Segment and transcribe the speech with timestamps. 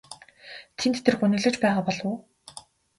[0.79, 2.17] Тэнд тэр гуниглаж байгаа болов уу?